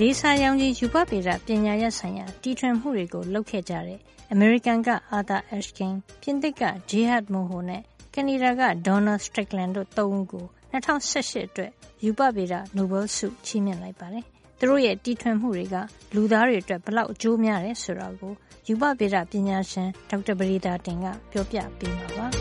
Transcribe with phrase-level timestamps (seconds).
[0.00, 3.98] လေးစားရောင်ကြီးယူပဗေဒပညာရပ်ဆိုင်ရာတီထွင်မှုတွေကိုလုပ်ခဲ့ကြတဲ့
[4.32, 5.92] အမေရိကန်က Arthur Ashkin
[6.22, 7.82] ၊ပြင်သစ်က Jihad Moho နဲ့
[8.14, 11.70] ကနေဒါက Donald Strickland တို့၃ဦးကို၂၀၁၈အတွက်
[12.04, 14.24] ရူပဗေဒနိုဘယ်ဆုချီးမြှင့်လိုက်ပါတယ်။
[14.58, 15.76] သူတို့ရဲ့တီထွင်မှုတွေက
[16.14, 18.32] လူသားတွေအတွက်ဘယ်လောက်အကျိုးများတယ်ဆိုတာကို
[18.68, 22.28] ရူပဗေဒပညာရှင်ဒေါက်တာပဒေသာတင်ကပြောပြပေးမှာပါ။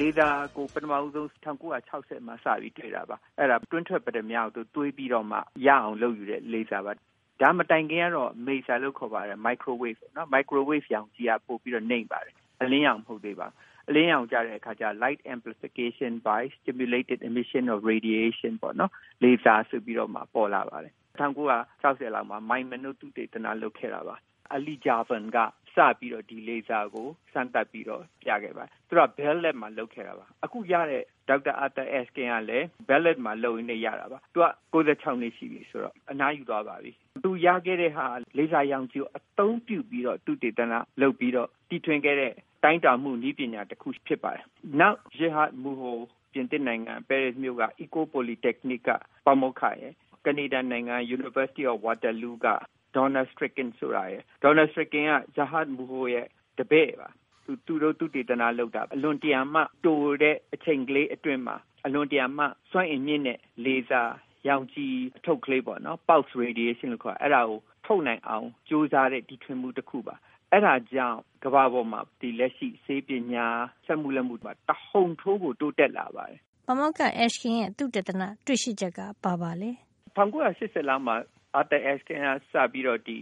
[0.00, 6.92] လေသာကိုပထမဦးဆုံး1960မှာစပြီးတွေ့တာပါအဲ့ဒါတွင်းထွက်ပထမအောင်သူတွေးပြီးတော့မှရအောင်လုပ်ယူတဲ့လေသာပါ
[7.40, 13.48] ဒါမတိုင်ခင်ကတော့မေဆာလို့ခေါ်ပါတယ် microwave နော် microwave ရောင်ကြီးကပို့ပြီးတော့နှိမ့်ပါတယ်အလင်းရောင်မဟုတ်သေးပါ
[13.88, 24.16] အလင်းရောင်ကြတဲ့အခါကျ light amplification by stimulated emission of radiation ပေါ့နော်လေဆာဆိုပြီးတော့မှပေါ်လာပါတယ်1960လောက်မှာမိုင်မနုသုတေသနလုပ်ခဲ့တာပါ
[24.54, 25.38] အလီဂျာဗန်က
[25.74, 36.92] စပြီးတော့ဒီလေဆာကိုစမ်းသပ်ပြီးတော့ပြခဲ့ပါတယ်သူက Bell Lab မှာလုပ်ခဲ့တာပါအခုရတဲ့ဒေါက်တာအာသာအက်စကင်ကလည်း Bell Lab မှာလုပ်ရင်းနဲ့ရတာပါသူက96နှစ်ရှိပြီဆိုတော့အနားယူသွားပါပြီ
[37.24, 38.06] သူရခဲ့တဲ့ဟာ
[38.38, 42.32] လေဆာရောင်ကြီးကိုအသုံးပြုပြီးတော့သူတည်တနာလုပ်ပြီးတော့တီထွင်ခဲ့တဲ့
[42.64, 44.44] တိုင်းတာမှုနည်းပညာတစ်ခုဖြစ်ပါတယ်
[44.80, 45.98] နောက်ရဟတ်မူဟို
[46.32, 48.90] ပြင်သစ်နိုင်ငံပဲရစ်မြို့က Eco Polytechnic က
[49.26, 49.92] ပမောက္ခရဲ့
[50.26, 52.46] ကနေဒါနိုင်ငံ University of Waterloo က
[52.96, 56.26] Donald Stricken ဆိုတာရယ် Donald Stricken က Jahad Muho ရဲ့
[56.58, 57.08] တပည့်ပါ
[57.44, 64.02] သူသူတို့သူတည်တနာလောက်တာအလွန်တရာမှတိုတဲ့အချိန်ကလေးအတွင်းမှာအလွန်တရာမှစွန့်အင်မြင့်တဲ့လေဆာ
[64.48, 70.14] ရောင်ခြည်အထုတ်ကလေးပေါ့နော် pulse radiation လို့ခေါ်အဲ့ဒါကိုထုတ်နိုင်အောင်ကြိုးစားတဲ့ဒီထွင်မှုတစ်ခုပါ
[70.50, 73.46] အဲ့ဒါကြောင့်ကမ္ဘာပေါ်မှာဒီလက်ရှိစေပညာ
[73.86, 79.70] စက်မှုလက်မှုမှာတဟုန်ထိုးကိုတိုးတက်လာပါတယ်ပမောက္ခ Ashkin ရဲ့သူတည်တနာတွေ့ရှိချက်ကပါပါလေ
[80.16, 81.16] 1980လောက်မှာ
[81.58, 83.18] Arthur Ashkin ကစပြီးတော့ ဒီ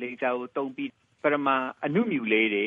[0.00, 0.90] လေဆာကိုတုံးပြီး
[1.22, 1.48] ပရမ
[1.84, 2.66] အနုမြူလေးတွေ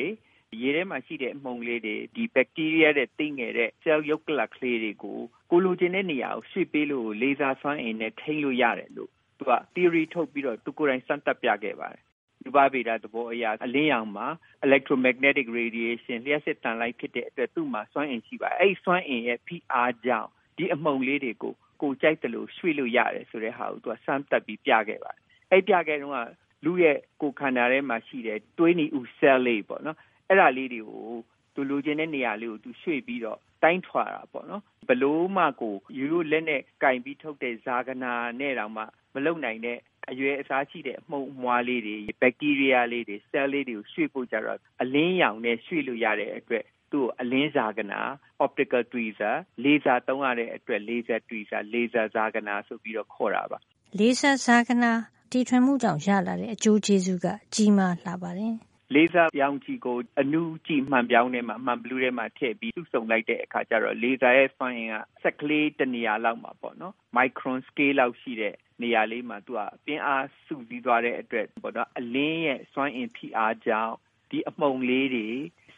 [0.62, 5.18] ရေထဲမှာရှိတဲ့အမှုန်လေးတွေဒီဘက်တီးရီးယားတဲ့သိငယ်တဲ့ cell ရုပ်ကလပ်ကလေးတွေကို
[5.50, 12.02] ကိုလိုချင်တဲ့နေရာကိုရွှေ့ပေးလို့လေဆာဆွမ်းအင်နဲ့ထိန်းလို့ရတယ်လို့သူက theory ထုတ်ပြီးတော့သူကိုယ်တိုင်စမ်းသပ်ပြခဲ့ပါတယ်
[12.44, 14.26] ရူပဗေဒသဘောအရအလင်းရောင်မှာ
[14.66, 25.20] electromagnetic radiation လျှက်စစ်တန်လိုက်ဖြစ်တဲ့အတွက်သူ့မှာစွမ်းအင်ရှိပါတယ်အဲ့ဒီစွမ်းအင်ရဲ့ဖိအားကြောင့် ဒီအမှုန်လေးတွေကိုကိုကြိုက်တယ်လို့ရွှေ့လို့ရတယ်ဆိုတဲ့ဟာကိုသူကစမ်းသပ်ပြီးပြခဲ့ပါတယ်
[25.50, 26.18] အဲ့ပြခဲ့တော့က
[26.64, 29.98] လူရဲ့ကိုယ်ခန္ဓာထဲမှာရှိတဲ့တွေးနေဥ cell လေးပေါ့နော်
[30.28, 31.14] အဲ့ဒါလေးတွေကို
[31.54, 38.82] သူလိုချင်တဲ့နေရာလေးကိုသူရွှေ့ပြီးတော့တိုင်းထွာတာပေါ့နော်ဘလို့မှကိုယူရိုလက်နဲ့ကင်ပြီးထုတ်တဲ့ဇာကနာနဲ့တောင်မှ
[39.14, 39.78] မလုံနိုင်တဲ့
[40.10, 48.00] အရွယ်အစားရှိတဲ့အမှုန့်အမွှားလေးတွေဘက်တီးရီးယားလေးတွေ cell လေးတွေကိုရွှေ့ဖို့ကြတော့အလင်းရောင်နဲ့ရွှေ့လို့ရတဲ့အတွက် သူ့အလင်းဇာကနာ
[48.44, 53.58] optical tweezer လေဆာသုံးရတဲ့အတွက် laser tweezer laser ဇာကနာဆိုပြီးတော့ခေါ်တာပါ
[53.98, 54.92] လေဆာဇာကနာ
[55.30, 58.54] တီထွင်မှုကြောင့်ရလာတဲ့အကျိုးကျေးဇူးကကြီးမားလှပါတယ်
[58.94, 73.94] လေဆာရောင်ခြည်ကိုအနုကြည့်မှန်ပြောင်းထဲမှာမှန်ဘလူးထဲမှာထည့်ပြီးစုဆုံလိုက်တဲ့အခါကျတော့လေဆာရဲ့စွမ်းအင်ကစက်ကလေးတနေရာလောက်မှာပေါ့နော် micron scale လောက်ရှိတဲ့နေရာလေးမှာသူကပြင်းအားစုစည်းသွားတဲ့အတွက်ပေါ့နော်အလင်းရဲ့စွမ်းအင်ဖိအားကြောင့်
[74.30, 75.28] ဒီအမှုန်လေးတွေ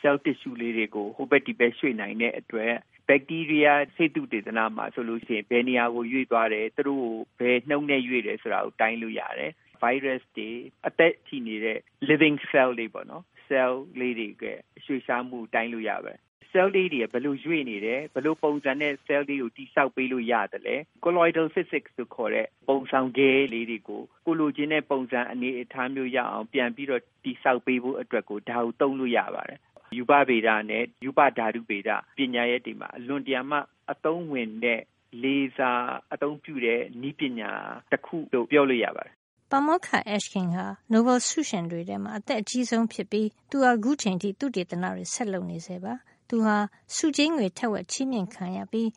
[0.07, 2.75] cell tissue လေးတွေကို ဟိုဘက်ဒီဘက်ရွှေ့နိုင်တဲ့အတွက်
[3.09, 7.09] ဘက်တီးရီးယားစိတ်တုတေသနာမှာဆိုလို့ရှိရင်ဘယ်နေရာကိုရွေ့သွားတယ်သူတို့
[7.39, 9.53] ဘယ်နှုံနဲ့ရွေ့တယ်ဆိုတာကိုတိုင်းလို့ရတယ်
[9.83, 10.51] virus တွေ
[10.87, 11.79] အသက်ရှိနေတဲ့
[12.09, 14.45] living cell တွေပေါ့နော် cell လေးတွေက
[14.85, 16.15] ရွှေ့ရှားမှုတိုင်းလို့ရပါ
[16.53, 29.61] cell လေးတွေဘယ်လိုရွေ့နေတယ်ဘယ်လိုပုံစံနဲ့ cell လေးကိုတိစောက်ပေးလို့ရတယ်လဲ colloidal physics လို့ခေါ်တဲ့ပုံစံခဲလေးတွေကိုကိုလိုချင်တဲ့ပုံစံအနေအထားမျိုးရအောင်ပြန်ပြီးတော့တိစောက်ပေးဖို့အတွက်ကိုဒါကိုသုံးလို့ရပါတယ်
[29.97, 33.59] ယူပဗေဒနဲ့ယူပဓာတုဗေဒပညာရဲ့ဒီမှာ အလွန်တရာမှ
[33.93, 34.81] အသုံးဝင်တဲ့
[35.23, 35.83] လေးစား
[36.15, 37.51] အသုံးပြုတဲ့ဤပညာ
[37.93, 39.15] တစ်ခုလို့ ပြောလို့ရပါတယ်
[39.51, 45.95] ပါမောက္ခ Ashkin ဟာ နိုဘယ်ဆုရှင်တွေထဲမှာ အသက်အကြီးဆုံးဖြစ်ပြီး သူဟာအခုချိန်ထိ သုတေသနတွေ ဆက်လုပ်နေဆဲပါ။
[46.29, 46.57] သူဟာ
[46.95, 48.91] ဆုကြေးငွေ ထက်ဝက် ချီးမြှင့်ခံရပြီး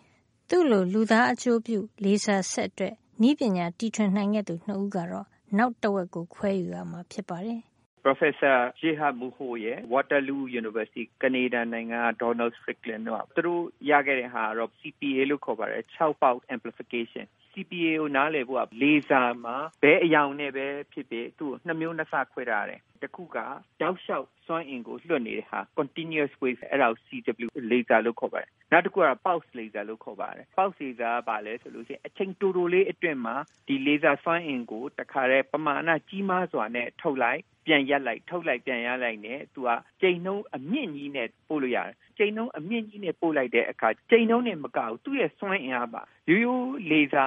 [0.50, 7.62] သူ့လို လူသားအကျိုးပြု လေဆာစက်အတွက် နည်းပညာတီထွင်နိုင်ခဲ့သူ ၂ ဦးကတော့ နောက်တဝက်ကို ခွဲယူရမှာ ဖြစ်ပါတယ်။
[8.06, 17.92] Professor Jihad Muho ရဲ့ Waterloo University ကနေဒါနိုင်ငံက Donald Strickland တို့ကသူတို့ရခဲ့တဲ့ဟာကတော့ CPA လို့ခေါ်ပါတယ်6 pulse amplification CPA
[18.02, 23.38] ကိုနားလည်ဖို့ကလေဆာမှာဘဲအယောင်နဲ့ပဲဖြစ်ဖြစ်သူ့ကိုနှစ်မျိုးနှစ်ဆခွဲထားတယ်။တစ်ခုက
[23.82, 33.36] တောက်လျှောက်စွမ်းအင်ကိုလွှတ်နေတဲ့ဟာ continuous wave အဲ့ဒါကို CW laser လို့ခေါ်ပါတယ်။နောက်တစ်ခုက pulse laser လို့ခေါ်ပါတယ်။ pulse laser ကဘာလဲဆိုလို့ရှိရင်အချိန်တိုတိုလေးအတွင်းမှာ
[33.68, 39.70] ဒီ laser စွမ်းအင်ကိုတခါတည်းပမာဏကြီးမားစွာနဲ့ထုတ်လိုက်ပြန်ရက်လိုက်ထုတ်လိုက်ပြန်ရလိုက်နဲ့သူက
[40.02, 47.26] ချိန်နှုန်းအမြင့်ကြီးနဲ့ပို့လို့ရတယ်ချိန်နှုန်းအမြင့်ကြီးနဲ့ပို့လိုက်တဲ့အခါချိန်နှုန်းနဲ့မကဘူးသူ့ရဲ့စွမ်းအင်အားပါရိုးရိုးလေဆာ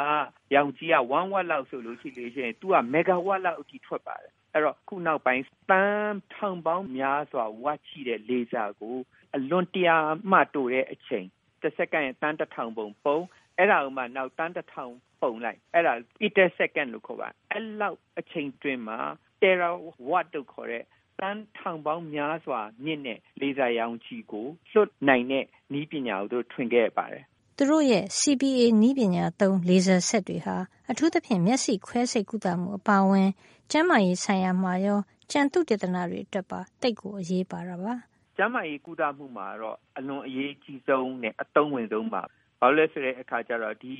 [0.54, 8.96] ရောင်ကြီးက1ဝက်လောက်ဆိုလို့ရှိလို့ရှိရင် သူကမဂါဝက်လောက်အထိထွက်ပါတယ်အဲ့တော့ခုနောက်ပိုင်းတန်းထောင်ပေါင်းများစွာဝတ်ချီတဲ့လေဆာကို
[9.36, 9.96] အလွန်တရာ
[10.30, 11.26] မှတိုတဲ့အချိန်
[11.62, 13.18] တစ်စက္ကန့်တန်းတစ်ထောင်ပုံပုံ
[13.58, 15.92] အဲ့ဒါဥမာနောက်တန်းတစ်ထောင်ပုံလိုက်အဲ့ဒါ
[16.26, 18.98] iter second လို့ခေါ်ပါအဲ့လောက်အချိန်တွင်မှာ
[19.40, 20.84] terawatt လို့ခေါ်တဲ့
[21.20, 27.24] တန်းထောင်ပေါင်းများစွာမြင့်တဲ့လေဆာရောင်ခြည်ကိုလွှတ်နိုင်တဲ့နည်းပညာကိုတို့ထွင်ခဲ့ပါတယ်
[27.64, 30.56] သူတို့ရဲ့ CPA နည်းပညာသုံး လေဆာဆက်တွေဟာ
[30.90, 33.30] အထူးသဖြင့် မျက်စိခွဲစိတ်ကုသမှု အပါအဝင်
[33.70, 35.00] ကျန်းမာရေးဆိုင်ရာမှာရော
[35.30, 37.94] ကြံသုတေသနတွေ အတွက်ပါတိတ်ကို အရေးပါတာပါ
[38.36, 42.22] ကျန်းမာရေးကုသမှုမှာတော့ အလွန်အရေးကြီးဆုံးနဲ့ အသုံးဝင်ဆုံးပါ
[42.60, 43.92] ဘာလို့လဲဆိုတဲ့အခါကျတော့ ဒီ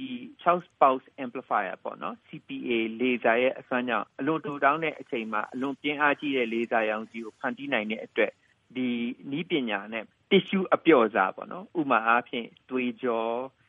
[0.42, 2.70] Charles Pulse Amplifier ပေါ့နော် CPA
[3.00, 8.32] လေဆာရဲ့ အစွမ်းကြောင့် အလွန်တူတောင်းတဲ့ အချိန်မှာ အလွန်ပြင်းအားကြီးတဲ့ လေဆာရောင်ကြီးကို ဖန်တီးနိုင်တဲ့အတွက်
[8.76, 8.90] ဒီ
[9.30, 13.26] နီးပညာနဲ့ tissue အပျော့စားပေါ့နော်ဥမာအားဖြင့်သွေးကြော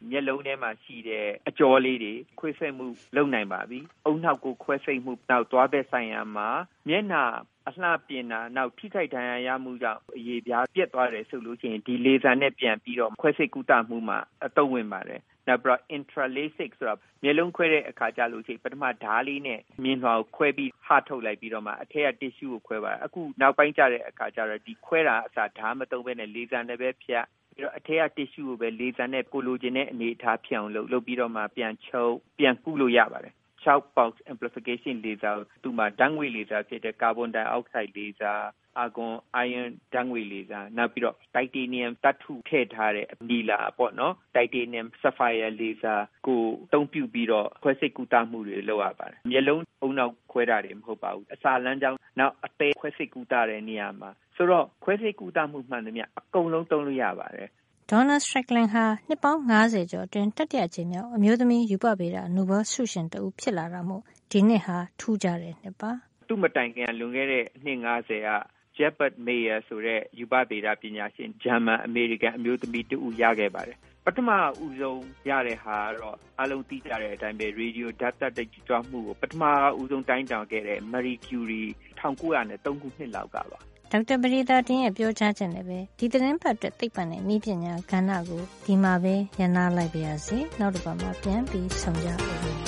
[0.09, 6.49] မျက်လုံးထဲမှာရှိတဲ့အကြောလေးတွေခွဲစိတ်မှုလုပ်နိုင်ပါပြီ။အုံနောက်ကိုခွဲစိတ်မှုနောက်သွားတဲ့ဆိုင်ရာမှာ
[6.89, 7.23] မျက်နှာ
[7.67, 27.25] အလှပြင်တာနောက်ထိခိုက်ဒဏ်ရာရမှုကြောင့်အရေပြားပြက်သွားတယ်ဆိုလို့ရှိရင်ဒီလေဆာနဲ့ပြန်ပြီးတော့ခွဲစိတ်ကုသမှုမှာအသုံးဝင်ပါတယ် နောက်ပြီးတော့ intralasic ဆိုတော့မျက်လုံးခွဲတဲ့အခါကျလို့ရှိရင်ပထမဓားလေးနဲ့မြင်လွှာကိုခွဲပြီးဟထုတ်လိုက်ပြီးတော့မှအထက်က tissue ကိုခွဲပါတယ်အခုနောက်ပိုင်းကျတဲ့အခါကျတော့ဒီခွဲတာအစားဓားမသုံးဘဲနဲ့လေဆာနဲ့ပဲဖြတ်
[27.55, 33.33] ပြီးတော့အထက်က tissue ကိုပဲလေဆာနဲ့ကိုလိုချင်တဲ့အနေအထားဖြစ်အောင်လုပ်လုပ်ပြီးတော့မှပြန်ချုပ်ပြန်ကုလို့ရပါတယ်
[33.65, 38.33] 6 pulse amplification laser သူ့မှာဓာတ်ငွေလေဆာဖြစ်တဲ့ကာဗွန်ဒိုင်အောက်ဆိုက်လေဆာ
[38.79, 45.93] အာဂွန်အိုင်ယွန်ဓာတ်ငွေလေဆာနောက်ပြီးတော့တိုက်တေနီယမ်သတ္ထုထည့်ထားတဲ့နီလာပေါ့နော်တိုက်တေနီယမ်ဆဖိုင်ယာလေဆာ
[46.27, 46.41] ကို
[46.73, 57.49] တုံးပြုပြီးတော့ခွဲစိတ်ကူတာမှုတွေလုပ်ရပါတယ်မျက်လုံးအုံနောက်ခွဲတာတွေမဟုတ်ပါဘူးအစာလမ်းကြောင်းနောက်အသေးခွဲစိတ်ကူတာတဲ့နေရာမှာဆိုတော့ခွဲစိတ်ကူတာမှုမှန်သမျှအကုန်လုံးတုံးလို့ရပါတယ်
[57.89, 65.91] ဒေါ်နယ်စထရက်လင်ဟာ နှစ်ပေါင်း90ကျော်အတွင်း တတိယကြိမ်မြောက် အမျိုးသမီး ရူပဗေဒ နိုဘယ်ဆုရှင်တဦး ဖြစ်လာတာမို့ ဒီနှစ်ဟာ ထူးခြားတဲ့နှစ်ပါ။
[66.27, 68.29] သူ့မတိုင်ခင်လွန်ခဲ့တဲ့နှစ်90က
[68.77, 74.29] Jebert Mayer ဆိုတဲ့ ရူပဗေဒပညာရှင် ဂျာမန်အမေရိကန် အမျိုးသမီးတဦး ရခဲ့ပါတယ်။ပထမ
[74.63, 79.43] ဦးဆုံး ရတဲ့ဟာကတော့အလုံးသိကြတဲ့အတိုင်းပဲ ရေဒီယိုဓာတ်သတ္တိကြွမှုကို ပထမ
[79.79, 81.69] ဦးဆုံး တိုင်းတာခဲ့တဲ့ Marie Curie
[81.99, 83.59] 1903ခုနှစ်လောက်ကပါ
[83.95, 92.62] ဒေါက်တာပရိသာတင်ရဲ့ပြောကြားချက်နဲ့ပဲဒီသတင်းပတ်အတွက်သိပ္ပံနဲ့ဤပညာကဏ္ဍကိုဒီမှာပဲရန်နာလိုက်ပါရစေနောက်တစ်ပတ်မှာပြန်ပြီးဆုံကြပါဦး